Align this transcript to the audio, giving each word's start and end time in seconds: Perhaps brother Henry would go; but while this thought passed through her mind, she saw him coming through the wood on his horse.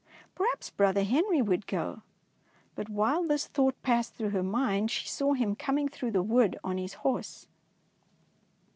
Perhaps 0.33 0.71
brother 0.71 1.03
Henry 1.03 1.43
would 1.43 1.67
go; 1.67 2.01
but 2.73 2.89
while 2.89 3.21
this 3.21 3.45
thought 3.45 3.79
passed 3.83 4.15
through 4.15 4.31
her 4.31 4.41
mind, 4.41 4.89
she 4.89 5.07
saw 5.07 5.33
him 5.33 5.55
coming 5.55 5.87
through 5.87 6.09
the 6.09 6.23
wood 6.23 6.57
on 6.63 6.79
his 6.79 6.95
horse. 7.05 7.45